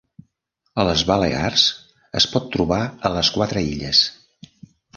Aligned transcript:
A 0.83 0.85
les 0.87 1.03
Balears 1.09 1.67
es 2.21 2.27
pot 2.33 2.49
trobar 2.57 2.81
a 3.11 3.15
les 3.19 3.33
quatre 3.39 3.67
illes. 3.77 4.05